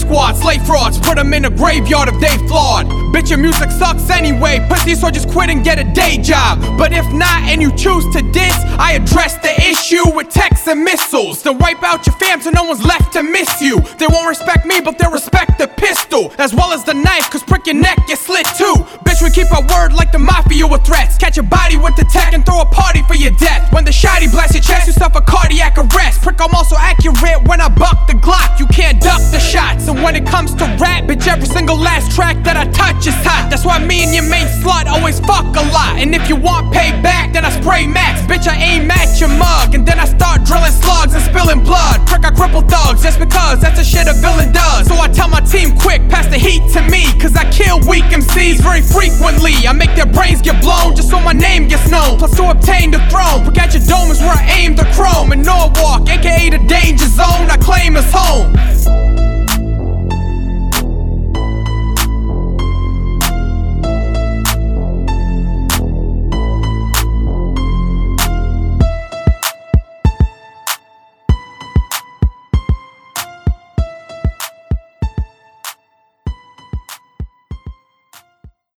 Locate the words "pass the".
46.10-46.42